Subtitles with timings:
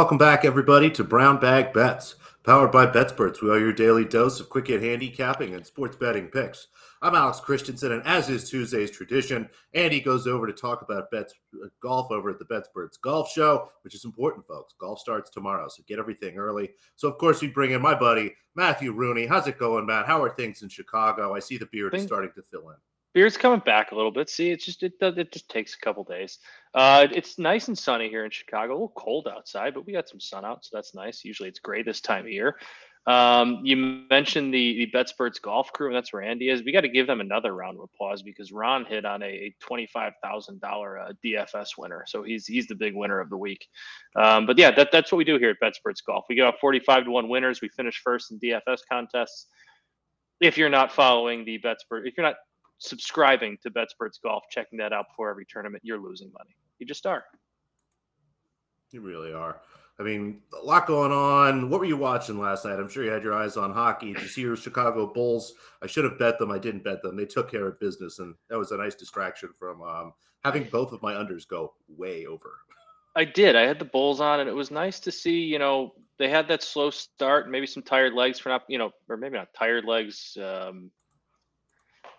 [0.00, 3.42] Welcome back, everybody, to Brown Bag Bets, powered by BetSperts.
[3.42, 6.68] We are your daily dose of quick hit handicapping and sports betting picks.
[7.02, 11.34] I'm Alex Christensen, and as is Tuesday's tradition, Andy goes over to talk about bets
[11.62, 14.72] uh, golf over at the BetSperts Golf Show, which is important, folks.
[14.80, 16.70] Golf starts tomorrow, so get everything early.
[16.96, 19.26] So, of course, we bring in my buddy Matthew Rooney.
[19.26, 20.06] How's it going, Matt?
[20.06, 21.34] How are things in Chicago?
[21.34, 22.76] I see the beard is starting to fill in.
[23.12, 24.30] Beard's coming back a little bit.
[24.30, 26.38] See, it's just it does it just takes a couple days.
[26.74, 28.72] Uh, it's nice and sunny here in Chicago.
[28.72, 31.24] A little cold outside, but we got some sun out, so that's nice.
[31.24, 32.56] Usually it's gray this time of year.
[33.06, 33.76] Um, you
[34.10, 36.62] mentioned the the BetSperts golf crew, and that's where Andy is.
[36.62, 39.86] We got to give them another round of applause because Ron hit on a twenty
[39.86, 43.66] five thousand uh, DFS winner, so he's he's the big winner of the week.
[44.16, 46.26] Um, but yeah, that, that's what we do here at BetSperts Golf.
[46.28, 47.62] We got forty five to one winners.
[47.62, 49.46] We finish first in DFS contests.
[50.40, 52.36] If you're not following the BetSpert, if you're not
[52.80, 56.56] subscribing to BetSperts Golf, checking that out before every tournament, you're losing money.
[56.78, 57.24] You just are.
[58.90, 59.60] You really are.
[60.00, 61.68] I mean, a lot going on.
[61.68, 62.80] What were you watching last night?
[62.80, 64.14] I'm sure you had your eyes on hockey.
[64.14, 65.52] Did you see your Chicago Bulls?
[65.82, 66.50] I should have bet them.
[66.50, 67.16] I didn't bet them.
[67.16, 70.92] They took care of business, and that was a nice distraction from um, having both
[70.92, 72.60] of my unders go way over.
[73.14, 73.56] I did.
[73.56, 75.38] I had the Bulls on, and it was nice to see.
[75.42, 78.92] You know, they had that slow start, maybe some tired legs for not, you know,
[79.08, 80.38] or maybe not tired legs.
[80.42, 80.90] Um,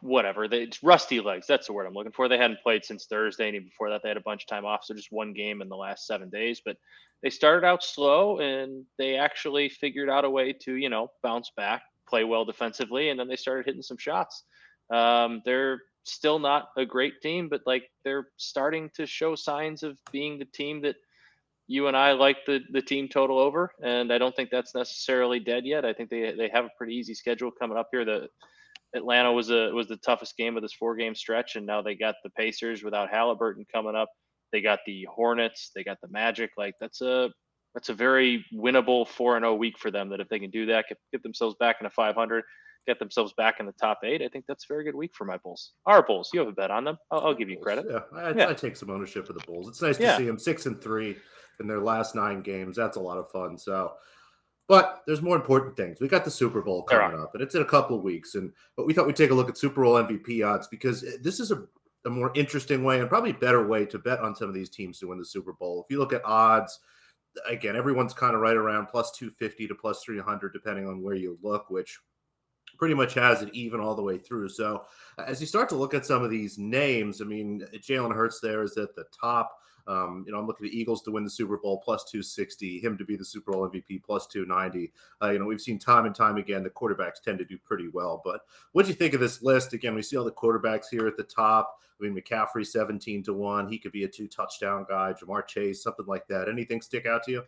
[0.02, 0.48] whatever.
[0.48, 1.48] They, it's rusty legs.
[1.48, 2.28] That's the word I'm looking for.
[2.28, 4.66] They hadn't played since Thursday, and even before that, they had a bunch of time
[4.66, 4.84] off.
[4.84, 6.62] So just one game in the last seven days.
[6.64, 6.78] But
[7.24, 11.52] they started out slow, and they actually figured out a way to, you know, bounce
[11.56, 14.44] back, play well defensively, and then they started hitting some shots.
[14.92, 19.98] Um, they're still not a great team, but like they're starting to show signs of
[20.12, 20.96] being the team that
[21.68, 25.40] you and I like the the team total over, and I don't think that's necessarily
[25.40, 25.86] dead yet.
[25.86, 28.04] I think they they have a pretty easy schedule coming up here.
[28.04, 28.28] The
[28.96, 31.96] Atlanta was a was the toughest game of this four game stretch, and now they
[31.96, 34.10] got the Pacers without Halliburton coming up.
[34.52, 36.52] They got the Hornets, they got the Magic.
[36.58, 37.30] Like that's a
[37.74, 40.10] that's a very winnable four and zero oh week for them.
[40.10, 42.44] That if they can do that, get, get themselves back into 500,
[42.86, 44.22] get themselves back in the top eight.
[44.22, 45.72] I think that's a very good week for my Bulls.
[45.86, 46.98] Our Bulls, you have a bet on them.
[47.12, 47.86] I'll, I'll give you credit.
[47.90, 49.70] Yeah I, yeah I, take some ownership of the Bulls.
[49.70, 50.18] It's nice to yeah.
[50.18, 51.16] see them six and three
[51.60, 52.76] in their last nine games.
[52.76, 53.58] That's a lot of fun.
[53.58, 53.94] So
[54.72, 56.00] but there's more important things.
[56.00, 58.36] We got the Super Bowl coming up, and it's in a couple of weeks.
[58.36, 61.18] And but we thought we'd take a look at Super Bowl MVP odds because eh,
[61.22, 61.66] this is a,
[62.06, 64.98] a more interesting way and probably better way to bet on some of these teams
[65.00, 65.84] to win the Super Bowl.
[65.84, 66.80] If you look at odds,
[67.50, 71.38] again, everyone's kind of right around plus 250 to plus 300, depending on where you
[71.44, 72.00] look, which
[72.78, 74.50] pretty much has it even all the way through.
[74.50, 74.86] So
[75.18, 78.64] as you start to look at some of these names, I mean, Jalen Hurts there
[78.64, 79.58] is at the top.
[79.88, 82.98] Um, you know, I'm looking at Eagles to win the Super Bowl plus 260, him
[82.98, 84.92] to be the Super Bowl MVP plus 290.
[85.22, 87.88] Uh, you know, we've seen time and time again the quarterbacks tend to do pretty
[87.90, 88.22] well.
[88.24, 88.42] But
[88.74, 89.74] what do you think of this list?
[89.74, 91.78] Again, we see all the quarterbacks here at the top.
[92.00, 93.68] I mean, McCaffrey 17 to 1.
[93.68, 96.50] He could be a two touchdown guy, Ja'Marr Chase, something like that.
[96.50, 97.44] Anything stick out to you?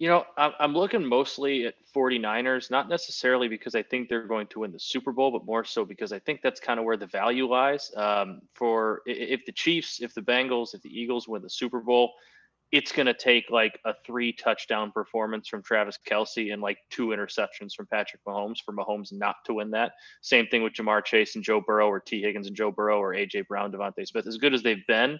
[0.00, 4.60] You know, I'm looking mostly at 49ers, not necessarily because I think they're going to
[4.60, 7.06] win the Super Bowl, but more so because I think that's kind of where the
[7.06, 7.92] value lies.
[7.94, 12.14] Um, for if the Chiefs, if the Bengals, if the Eagles win the Super Bowl,
[12.72, 17.08] it's going to take like a three touchdown performance from Travis Kelce and like two
[17.08, 19.92] interceptions from Patrick Mahomes for Mahomes not to win that.
[20.22, 23.12] Same thing with Ja'Marr Chase and Joe Burrow or Tee Higgins and Joe Burrow or
[23.12, 24.26] AJ Brown, DeVonta Smith.
[24.26, 25.18] As good as they've been,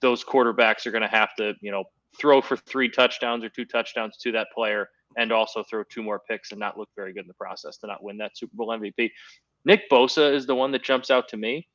[0.00, 1.84] those quarterbacks are going to have to, you know,
[2.20, 6.20] throw for three touchdowns or two touchdowns to that player and also throw two more
[6.28, 8.68] picks and not look very good in the process to not win that Super Bowl
[8.68, 9.10] MVP.
[9.64, 11.66] Nick Bosa is the one that jumps out to me.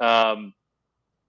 [0.00, 0.54] Um,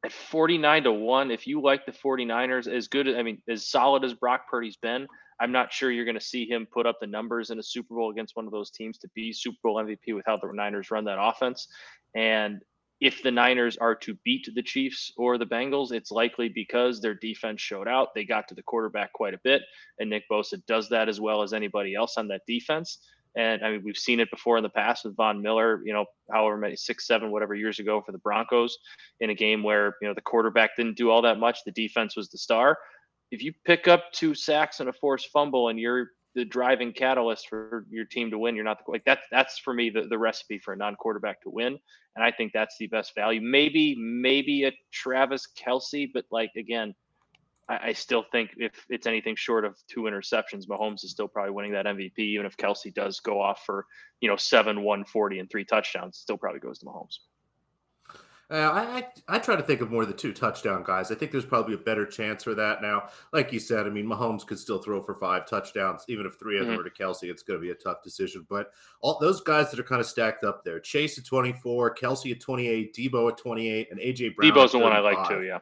[0.04, 4.04] at 49 to 1, if you like the 49ers, as good, I mean, as solid
[4.04, 5.08] as Brock Purdy's been,
[5.40, 7.96] I'm not sure you're going to see him put up the numbers in a Super
[7.96, 10.92] Bowl against one of those teams to be Super Bowl MVP with how the Niners
[10.92, 11.68] run that offense.
[12.16, 12.62] And
[13.02, 17.16] if the Niners are to beat the Chiefs or the Bengals, it's likely because their
[17.16, 18.14] defense showed out.
[18.14, 19.64] They got to the quarterback quite a bit,
[20.00, 23.00] and Nick Bosa does that as well as anybody else on that defense.
[23.36, 26.06] And I mean, we've seen it before in the past with Von Miller, you know,
[26.32, 28.78] however many six, seven, whatever years ago for the Broncos
[29.20, 31.59] in a game where, you know, the quarterback didn't do all that much.
[31.66, 32.78] The defense was the star.
[33.32, 37.50] If you pick up two sacks and a forced fumble and you're the driving catalyst
[37.50, 38.56] for your team to win.
[38.56, 41.50] You're not the, like that's that's for me the, the recipe for a non-quarterback to
[41.50, 41.78] win,
[42.16, 43.42] and I think that's the best value.
[43.42, 46.96] Maybe maybe a Travis Kelce, but like again,
[47.68, 51.52] I, I, still think if it's anything short of two interceptions, Mahomes is still probably
[51.52, 52.20] winning that MVP.
[52.20, 53.86] Even if Kelce does go off for
[54.22, 57.18] you know seven, one forty, and three touchdowns, still probably goes to Mahomes.
[58.52, 61.09] Uh, I, I, I try to think of more of the two touchdown guys.
[61.09, 63.08] I think there's probably a better chance for that now.
[63.32, 66.59] Like you said, I mean, Mahomes could still throw for five touchdowns, even if 3
[66.59, 66.82] of them mm-hmm.
[66.82, 67.24] are to Kelce.
[67.24, 68.46] It's going to be a tough decision.
[68.50, 72.32] But all those guys that are kind of stacked up there: Chase at 24, Kelce
[72.32, 74.52] at 28, Deebo at 28, and AJ Brown.
[74.52, 75.44] Deebo's the one I like too.
[75.44, 75.59] Yeah.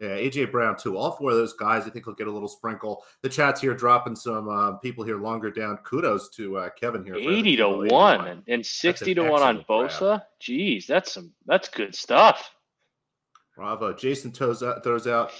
[0.00, 0.96] Yeah, AJ Brown too.
[0.96, 3.04] All four of those guys, I think, will get a little sprinkle.
[3.22, 5.76] The chat's here dropping some uh, people here longer down.
[5.78, 7.14] Kudos to uh, Kevin here.
[7.14, 9.98] Eighty to one and, and sixty to one on Bosa.
[9.98, 10.22] Grab.
[10.42, 12.50] Jeez, that's some that's good stuff.
[13.56, 13.92] Bravo.
[13.92, 15.30] Jason throws out, throws out.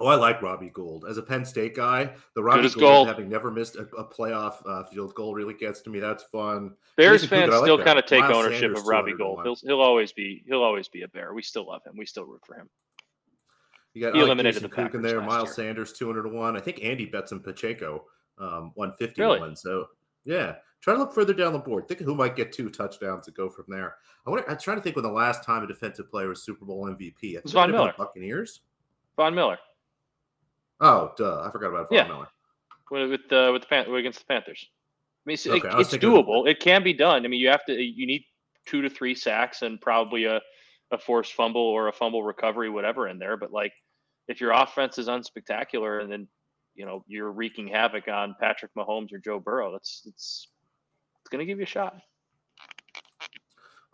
[0.00, 2.10] Oh, I like Robbie Gould as a Penn State guy.
[2.34, 5.90] The Robbie Gould, having never missed a, a playoff uh, field goal really gets to
[5.90, 6.00] me.
[6.00, 6.74] That's fun.
[6.96, 9.42] Bears Jason fans still like kind of take Miles ownership Sanders of Robbie Gould.
[9.44, 11.32] He'll, he'll always be he'll always be a Bear.
[11.32, 11.94] We still love him.
[11.96, 12.68] We still root for him.
[13.94, 15.20] You got he eliminated the Cook in there.
[15.20, 15.66] Miles year.
[15.66, 16.56] Sanders two hundred to one.
[16.56, 18.04] I think Andy Betson Pacheco
[18.38, 19.38] um, one fifty really?
[19.38, 19.56] one.
[19.56, 19.86] So
[20.24, 21.86] yeah, try to look further down the board.
[21.86, 23.96] Think of who might get two touchdowns to go from there.
[24.26, 24.44] I want.
[24.48, 27.36] I'm trying to think when the last time a defensive player was Super Bowl MVP.
[27.36, 27.94] It's Von Miller.
[27.96, 28.60] Buccaneers.
[29.16, 29.58] Von Miller.
[30.80, 31.42] Oh, duh!
[31.46, 32.08] I forgot about Von yeah.
[32.08, 32.28] Miller.
[32.90, 34.66] With with, uh, with the Pan- against the Panthers.
[34.68, 36.48] I mean, it's, okay, it, it's doable.
[36.48, 37.24] It can be done.
[37.24, 37.80] I mean, you have to.
[37.80, 38.24] You need
[38.66, 40.40] two to three sacks and probably a
[40.90, 43.36] a forced fumble or a fumble recovery, whatever in there.
[43.36, 43.72] But like,
[44.28, 46.28] if your offense is unspectacular and then
[46.74, 50.48] you know you're wreaking havoc on Patrick Mahomes or Joe Burrow, that's it's
[51.20, 51.96] it's going to give you a shot.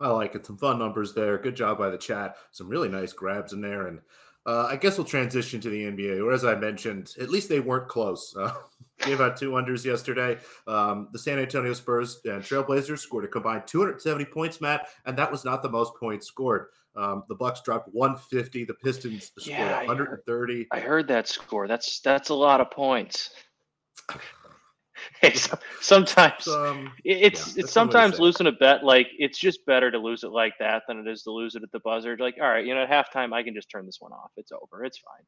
[0.01, 0.45] I like it.
[0.45, 1.37] Some fun numbers there.
[1.37, 2.35] Good job by the chat.
[2.51, 3.87] Some really nice grabs in there.
[3.87, 3.99] And
[4.45, 7.59] uh, I guess we'll transition to the NBA, or as I mentioned, at least they
[7.59, 8.35] weren't close.
[8.35, 8.53] Uh,
[8.99, 10.37] gave out two unders yesterday.
[10.67, 15.31] Um, the San Antonio Spurs and Trailblazers scored a combined 270 points, Matt, and that
[15.31, 16.67] was not the most points scored.
[16.95, 18.65] Um, the Bucks dropped 150.
[18.65, 20.67] The Pistons scored yeah, 130.
[20.71, 21.67] I heard, I heard that score.
[21.67, 23.29] That's that's a lot of points.
[25.81, 30.23] Sometimes um, it's yeah, it's sometimes losing a bet like it's just better to lose
[30.23, 32.17] it like that than it is to lose it at the buzzer.
[32.17, 34.31] Like, all right, you know, at halftime I can just turn this one off.
[34.37, 34.83] It's over.
[34.83, 35.25] It's fine.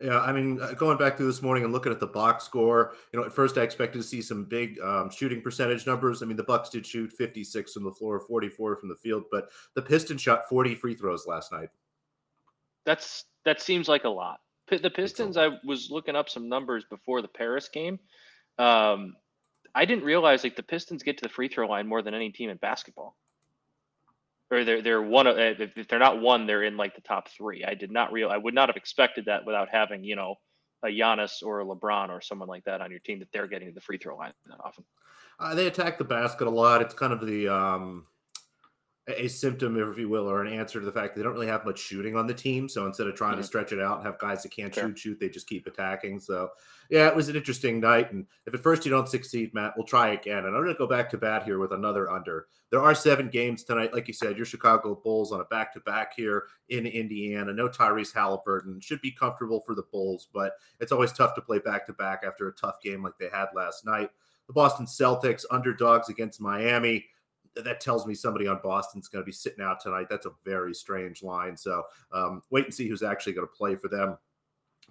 [0.00, 2.94] Yeah, I mean, uh, going back through this morning and looking at the box score,
[3.12, 6.22] you know, at first I expected to see some big um, shooting percentage numbers.
[6.22, 9.48] I mean, the Bucks did shoot 56 from the floor, 44 from the field, but
[9.74, 11.70] the Pistons shot 40 free throws last night.
[12.86, 14.38] That's that seems like a lot.
[14.70, 17.98] The Pistons, I was looking up some numbers before the Paris game.
[18.58, 19.16] Um,
[19.74, 22.30] I didn't realize like the Pistons get to the free throw line more than any
[22.30, 23.16] team in basketball
[24.50, 27.64] or they're they're one of if they're not one, they're in like the top three.
[27.64, 30.36] I did not real I would not have expected that without having you know
[30.84, 33.68] a Giannis or a LeBron or someone like that on your team that they're getting
[33.68, 34.84] to the free throw line that often.
[35.40, 36.80] Uh, they attack the basket a lot.
[36.80, 38.06] It's kind of the um,
[39.08, 41.64] a symptom, if you will, or an answer to the fact they don't really have
[41.64, 42.68] much shooting on the team.
[42.68, 43.40] So instead of trying mm-hmm.
[43.40, 44.88] to stretch it out and have guys that can't Fair.
[44.88, 46.20] shoot, shoot, they just keep attacking.
[46.20, 46.50] So
[46.90, 48.12] yeah, it was an interesting night.
[48.12, 50.44] And if at first you don't succeed, Matt, we'll try again.
[50.44, 52.46] And I'm going to go back to bat here with another under.
[52.70, 54.36] There are seven games tonight, like you said.
[54.36, 57.52] Your Chicago Bulls on a back to back here in Indiana.
[57.52, 61.60] No Tyrese Halliburton should be comfortable for the Bulls, but it's always tough to play
[61.60, 64.10] back to back after a tough game like they had last night.
[64.48, 67.06] The Boston Celtics underdogs against Miami
[67.56, 70.06] that tells me somebody on Boston's going to be sitting out tonight.
[70.08, 71.56] That's a very strange line.
[71.56, 74.16] So um, wait and see who's actually going to play for them.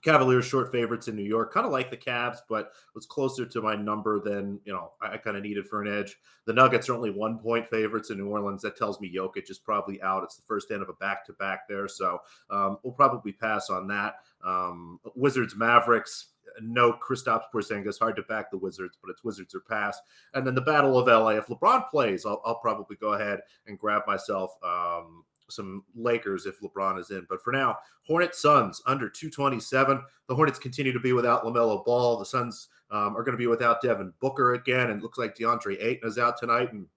[0.04, 3.62] Cavaliers short favorites in New York, kind of like the Cavs, but was closer to
[3.62, 6.18] my number than you know I, I kind of needed for an edge.
[6.45, 8.62] The Nuggets are only one point favorites in New Orleans.
[8.62, 10.24] That tells me Jokic is probably out.
[10.24, 12.19] It's the first end of a back to back there, so
[12.52, 14.18] um, we'll probably pass on that.
[14.45, 16.28] Um, Wizards Mavericks
[16.61, 17.99] no Kristaps Porzingis.
[17.99, 19.99] Hard to back the Wizards, but it's Wizards or pass.
[20.33, 21.30] And then the Battle of LA.
[21.31, 26.59] If LeBron plays, I'll, I'll probably go ahead and grab myself um, some Lakers if
[26.61, 27.26] LeBron is in.
[27.30, 30.02] But for now, Hornets Suns under 227.
[30.28, 32.18] The Hornets continue to be without LaMelo Ball.
[32.18, 34.90] The Suns um, are going to be without Devin Booker again.
[34.90, 36.73] And looks like DeAndre Ayton is out tonight.
[36.73, 36.87] And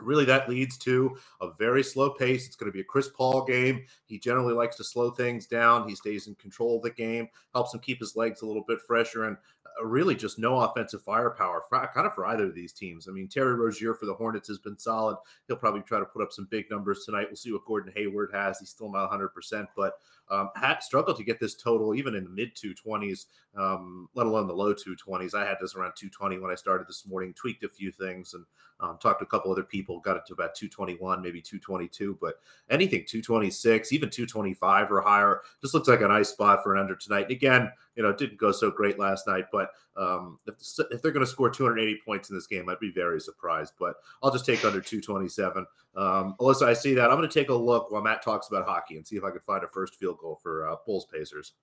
[0.00, 2.46] really that leads to a very slow pace.
[2.46, 3.84] It's going to be a Chris Paul game.
[4.04, 5.88] He generally likes to slow things down.
[5.88, 8.80] He stays in control of the game, helps him keep his legs a little bit
[8.80, 9.36] fresher, and
[9.82, 13.08] really just no offensive firepower, for, kind of for either of these teams.
[13.08, 15.16] I mean, Terry Rozier for the Hornets has been solid.
[15.46, 17.26] He'll probably try to put up some big numbers tonight.
[17.28, 18.58] We'll see what Gordon Hayward has.
[18.58, 19.94] He's still not 100%, but
[20.30, 24.46] um, had struggled to get this total even in the mid 220s, um, let alone
[24.46, 25.34] the low 220s.
[25.34, 28.44] I had this around 220 when I started this morning, tweaked a few things and
[28.80, 32.34] um, talked to a couple other people, got it to about 221, maybe 222, but
[32.70, 36.94] anything 226, even 225 or higher, just looks like a nice spot for an under
[36.94, 37.22] tonight.
[37.22, 40.54] And again, you know, it didn't go so great last night, but um, if,
[40.92, 43.74] if they're going to score 280 points in this game, I'd be very surprised.
[43.76, 45.66] But I'll just take under 227.
[45.96, 47.10] Um, Alyssa, I see that.
[47.10, 49.30] I'm going to take a look while Matt talks about hockey and see if I
[49.30, 51.54] can find a first field goal for uh, Bulls Pacers.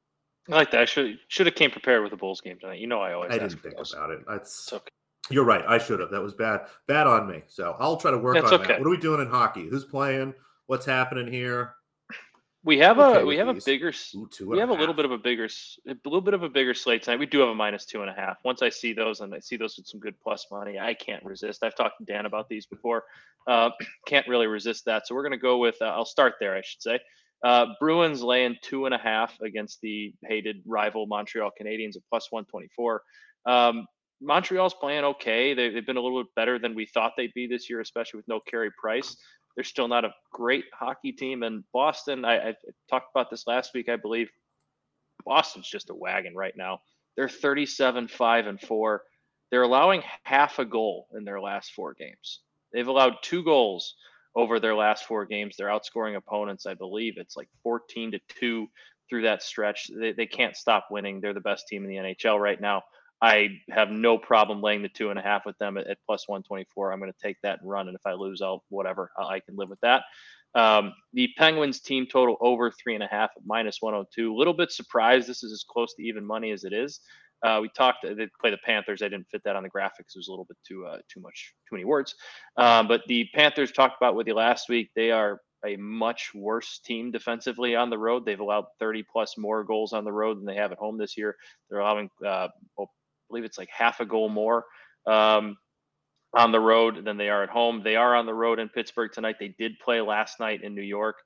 [0.51, 0.81] I like that.
[0.81, 2.79] I should should have came prepared with the Bulls game tonight.
[2.79, 3.31] You know, I always.
[3.31, 3.93] I didn't think those.
[3.93, 4.19] about it.
[4.27, 4.89] That's okay.
[5.29, 5.63] You're right.
[5.65, 6.11] I should have.
[6.11, 6.67] That was bad.
[6.85, 7.43] Bad on me.
[7.47, 8.73] So I'll try to work That's on okay.
[8.73, 8.79] that.
[8.79, 9.67] What are we doing in hockey?
[9.69, 10.33] Who's playing?
[10.67, 11.75] What's happening here?
[12.65, 13.63] We have okay a we have these.
[13.63, 15.47] a bigger Ooh, we have a, little bit of a bigger
[15.87, 17.19] a little bit of a bigger slate tonight.
[17.19, 18.37] We do have a minus two and a half.
[18.43, 21.23] Once I see those and I see those with some good plus money, I can't
[21.23, 21.63] resist.
[21.63, 23.03] I've talked to Dan about these before.
[23.47, 23.69] Uh,
[24.07, 25.05] can't really resist that.
[25.05, 25.75] So we're going to go with.
[25.79, 26.55] Uh, I'll start there.
[26.55, 26.99] I should say.
[27.43, 32.31] Uh, Bruins laying two and a half against the hated rival Montreal Canadiens at plus
[32.31, 33.03] 124.
[33.45, 33.85] Um,
[34.21, 35.53] Montreal's playing okay.
[35.53, 38.17] They, have been a little bit better than we thought they'd be this year, especially
[38.17, 39.15] with no Carey Price.
[39.55, 41.43] They're still not a great hockey team.
[41.43, 42.55] And Boston, I, I
[42.89, 44.29] talked about this last week, I believe.
[45.25, 46.81] Boston's just a wagon right now.
[47.15, 49.03] They're 37, 5, and 4.
[49.51, 52.41] They're allowing half a goal in their last four games.
[52.73, 53.95] They've allowed two goals
[54.35, 55.55] over their last four games.
[55.55, 58.67] They're outscoring opponents, I believe it's like 14 to 2
[59.09, 59.89] through that stretch.
[59.93, 61.21] They, they can't stop winning.
[61.21, 62.83] They're the best team in the NHL right now.
[63.25, 66.27] I have no problem laying the two and a half with them at, at plus
[66.27, 66.91] 124.
[66.91, 67.87] I'm going to take that and run.
[67.87, 69.09] And if I lose, I'll whatever.
[69.17, 70.03] I can live with that.
[70.53, 74.31] Um, the Penguins team total over three and a half at minus 102.
[74.31, 76.99] A little bit surprised this is as close to even money as it is.
[77.43, 78.03] Uh, we talked.
[78.03, 79.01] They play the Panthers.
[79.01, 80.13] I didn't fit that on the graphics.
[80.13, 82.13] It was a little bit too uh, too much, too many words.
[82.57, 84.91] Um, but the Panthers talked about with you last week.
[84.95, 88.25] They are a much worse team defensively on the road.
[88.25, 91.17] They've allowed 30 plus more goals on the road than they have at home this
[91.17, 91.35] year.
[91.69, 92.85] They're allowing, uh, I
[93.29, 94.65] believe it's like half a goal more
[95.07, 95.57] um,
[96.33, 97.81] on the road than they are at home.
[97.83, 99.37] They are on the road in Pittsburgh tonight.
[99.39, 101.17] They did play last night in New York.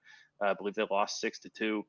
[0.43, 1.85] Uh, I believe they lost six to two.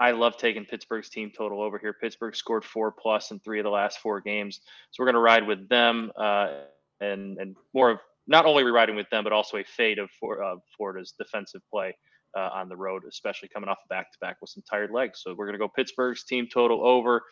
[0.00, 1.92] I love taking Pittsburgh's team total over here.
[1.92, 5.20] Pittsburgh scored four plus in three of the last four games, so we're going to
[5.20, 6.62] ride with them uh,
[7.00, 10.10] and and more of not only we're riding with them, but also a fade of
[10.18, 11.94] for, uh, Florida's defensive play
[12.36, 15.20] uh, on the road, especially coming off back to back with some tired legs.
[15.22, 17.22] So we're going to go Pittsburgh's team total over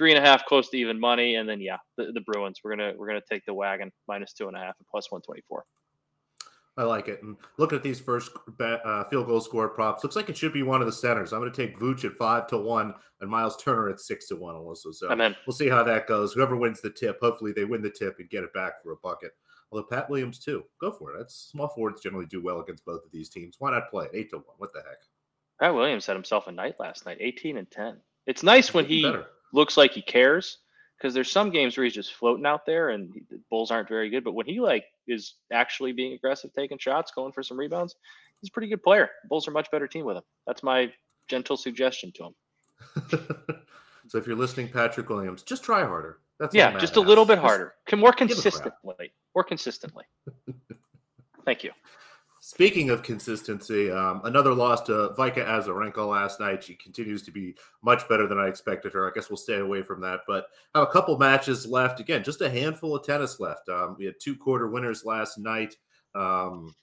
[0.00, 2.60] three and a half, close to even money, and then yeah, the, the Bruins.
[2.64, 5.20] We're gonna we're gonna take the wagon minus two and a half and plus one
[5.20, 5.64] twenty four.
[6.78, 7.22] I like it.
[7.22, 10.02] And look at these first uh, field goal score props.
[10.02, 11.34] Looks like it should be one of the centers.
[11.34, 14.36] I'm going to take Vooch at five to one and Myles Turner at six to
[14.36, 14.90] one also.
[14.90, 15.36] So Amen.
[15.46, 16.32] we'll see how that goes.
[16.32, 18.96] Whoever wins the tip, hopefully they win the tip and get it back for a
[19.02, 19.32] bucket.
[19.70, 21.18] Although Pat Williams too, go for it.
[21.18, 23.56] That's small forwards generally do well against both of these teams.
[23.58, 24.56] Why not play it eight to one?
[24.56, 25.00] What the heck?
[25.60, 27.98] Pat Williams had himself a night last night, 18 and 10.
[28.26, 29.26] It's nice when he better.
[29.52, 30.58] Looks like he cares
[30.98, 34.10] because there's some games where he's just floating out there and the Bulls aren't very
[34.10, 34.24] good.
[34.24, 37.96] But when he like is actually being aggressive, taking shots, going for some rebounds,
[38.40, 39.10] he's a pretty good player.
[39.28, 40.22] Bulls are a much better team with him.
[40.46, 40.92] That's my
[41.28, 42.34] gentle suggestion to him.
[44.08, 46.18] so if you're listening, Patrick Williams, just try harder.
[46.38, 47.74] That's yeah, just a little bit harder.
[47.94, 49.12] More consistently.
[49.34, 50.04] More consistently.
[51.44, 51.70] Thank you.
[52.42, 56.64] Speaking of consistency, um, another loss to Vika Azarenka last night.
[56.64, 59.06] She continues to be much better than I expected her.
[59.06, 60.20] I guess we'll stay away from that.
[60.26, 62.00] But have a couple matches left.
[62.00, 63.68] Again, just a handful of tennis left.
[63.68, 65.76] Um, we had two quarter winners last night.
[66.14, 66.74] Um,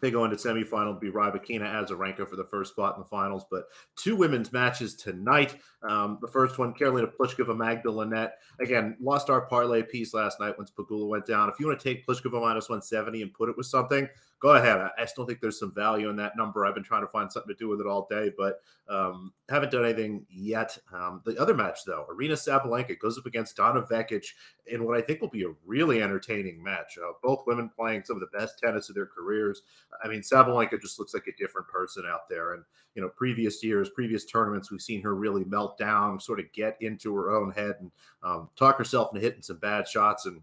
[0.00, 3.44] they go into semifinal, be Rybakina Azarenka for the first spot in the finals.
[3.50, 5.54] But two women's matches tonight.
[5.88, 8.38] Um, the first one, Karolina Pliskova, Magda Linette.
[8.58, 11.50] Again, lost our parlay piece last night once Pegula went down.
[11.50, 14.08] If you want to take Pliskova minus 170 and put it with something,
[14.42, 14.90] go ahead.
[14.98, 16.66] I, still think there's some value in that number.
[16.66, 19.70] I've been trying to find something to do with it all day, but um, haven't
[19.70, 20.76] done anything yet.
[20.92, 24.26] Um, the other match, though, Aryna Sabalenka goes up against Donna Vekic
[24.66, 26.98] in what I think will be a really entertaining match.
[26.98, 29.62] Uh, both women playing some of the best tennis of their careers.
[30.02, 32.54] I mean, Sabalenka just looks like a different person out there.
[32.54, 32.64] And,
[32.96, 36.76] you know, previous years, previous tournaments, we've seen her really melt down, sort of get
[36.80, 37.92] into her own head and
[38.24, 40.26] um, talk herself into hitting some bad shots.
[40.26, 40.42] And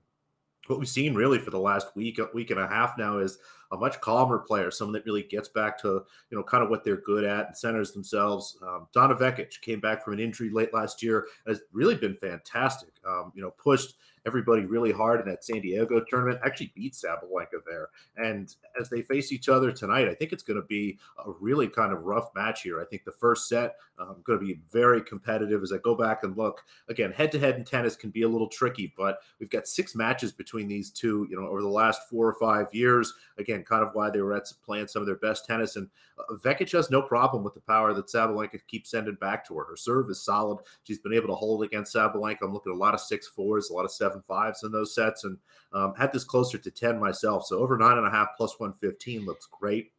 [0.68, 3.39] what we've seen really for the last week, week and a half now is
[3.71, 6.83] a much calmer player, someone that really gets back to you know kind of what
[6.83, 8.57] they're good at and centers themselves.
[8.61, 12.93] Um, Donna Vekic came back from an injury late last year, has really been fantastic.
[13.07, 13.95] Um, you know, pushed
[14.25, 16.39] everybody really hard in that San Diego tournament.
[16.43, 17.89] Actually beat Sabalenka there.
[18.17, 21.67] And as they face each other tonight, I think it's going to be a really
[21.67, 22.81] kind of rough match here.
[22.81, 25.61] I think the first set um, going to be very competitive.
[25.63, 28.29] As I go back and look again, head to head in tennis can be a
[28.29, 31.27] little tricky, but we've got six matches between these two.
[31.29, 33.13] You know, over the last four or five years.
[33.38, 35.77] Again, kind of why they were at playing some of their best tennis.
[35.77, 35.87] And
[36.17, 39.63] uh, Vekic has no problem with the power that Sabalenka keeps sending back to her.
[39.63, 40.59] Her serve is solid.
[40.83, 42.39] She's been able to hold against Sabalenka.
[42.43, 44.71] I'm looking at a lot of six fours, a lot of seven seven fives in
[44.71, 45.37] those sets and
[45.73, 47.45] um, had this closer to 10 myself.
[47.45, 49.91] So over nine and a half plus 115 looks great.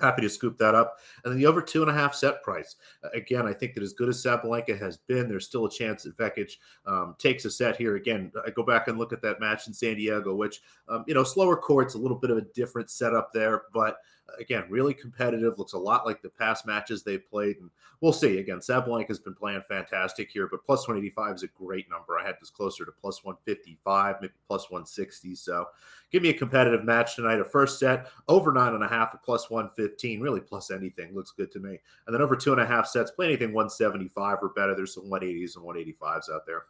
[0.00, 0.98] Happy to scoop that up.
[1.24, 2.76] And then the over two and a half set price.
[3.14, 6.16] Again, I think that as good as Sabalenka has been, there's still a chance that
[6.16, 6.52] Vekic
[6.86, 7.96] um, takes a set here.
[7.96, 11.14] Again, I go back and look at that match in San Diego, which, um, you
[11.14, 13.98] know, slower courts, a little bit of a different setup there, but
[14.38, 15.58] again, really competitive.
[15.58, 17.56] Looks a lot like the past matches they played.
[17.58, 17.70] And
[18.00, 18.38] we'll see.
[18.38, 22.18] Again, Sabalenka has been playing fantastic here, but plus 185 is a great number.
[22.18, 25.34] I had this closer to plus 155, maybe plus 160.
[25.34, 25.66] So
[26.10, 27.40] give me a competitive match tonight.
[27.40, 31.14] A first set over nine and a half at plus 115, really plus anything.
[31.14, 31.78] Looks good to me.
[32.06, 34.74] And then over two and a half sets, play anything 175 or better.
[34.74, 36.64] There's some 180s and 185s out there.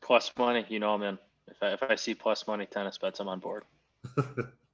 [0.00, 1.18] Plus money, you know I'm.
[1.48, 3.64] If I, if I see plus money tennis bets, I'm on board.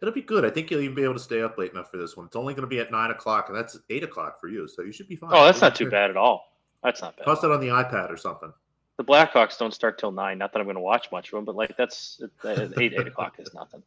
[0.00, 0.44] It'll be good.
[0.44, 2.26] I think you'll even be able to stay up late enough for this one.
[2.26, 4.82] It's only going to be at nine o'clock, and that's eight o'clock for you, so
[4.82, 5.30] you should be fine.
[5.32, 6.52] Oh, that's not too bad at all.
[6.82, 7.24] That's not bad.
[7.24, 8.52] Post it on the iPad or something.
[8.96, 10.38] The Blackhawks don't start till nine.
[10.38, 13.34] Not that I'm going to watch much of them, but like that's eight eight o'clock
[13.38, 13.82] is nothing.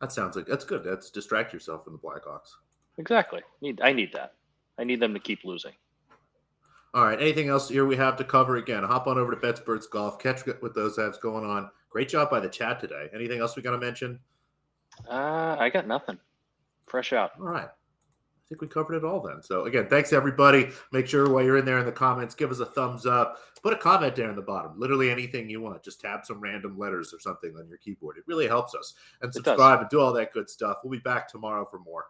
[0.00, 0.82] That sounds like that's good.
[0.82, 2.54] That's distract yourself from the Blackhawks.
[2.98, 3.42] Exactly.
[3.60, 4.34] Need I need that.
[4.78, 5.72] I need them to keep losing.
[6.94, 7.20] All right.
[7.20, 8.56] Anything else here we have to cover?
[8.56, 10.18] Again, hop on over to Betsperts Golf.
[10.18, 11.70] Catch what those have going on.
[11.88, 13.08] Great job by the chat today.
[13.14, 14.18] Anything else we got to mention?
[15.08, 16.18] Uh, I got nothing.
[16.86, 17.32] Fresh out.
[17.38, 17.68] All right.
[17.68, 19.42] I think we covered it all then.
[19.42, 20.68] So again, thanks everybody.
[20.92, 23.38] Make sure while you're in there in the comments, give us a thumbs up.
[23.62, 24.78] Put a comment there in the bottom.
[24.78, 25.82] Literally anything you want.
[25.82, 28.18] Just tab some random letters or something on your keyboard.
[28.18, 28.94] It really helps us.
[29.22, 30.78] And subscribe and do all that good stuff.
[30.82, 32.06] We'll be back tomorrow for more.